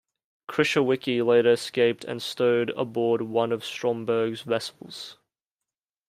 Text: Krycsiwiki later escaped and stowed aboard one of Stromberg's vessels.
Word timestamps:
Krycsiwiki 0.49 1.23
later 1.23 1.51
escaped 1.51 2.03
and 2.05 2.23
stowed 2.23 2.71
aboard 2.71 3.21
one 3.21 3.51
of 3.51 3.63
Stromberg's 3.63 4.41
vessels. 4.41 5.17